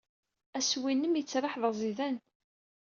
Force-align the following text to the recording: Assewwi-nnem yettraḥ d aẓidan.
Assewwi-nnem 0.57 1.17
yettraḥ 1.17 1.53
d 1.61 1.63
aẓidan. 1.69 2.17